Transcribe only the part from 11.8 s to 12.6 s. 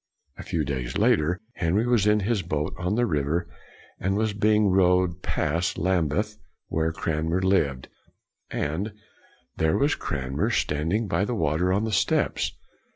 the steps.